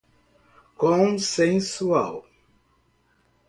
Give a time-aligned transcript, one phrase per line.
[0.79, 2.25] consensual